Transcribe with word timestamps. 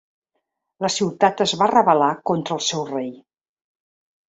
La 0.85 0.89
ciutat 0.93 1.43
es 1.45 1.53
va 1.61 1.69
rebel·lar 1.73 2.09
contra 2.31 2.59
el 2.59 2.65
seu 2.71 2.89
rei. 2.91 3.15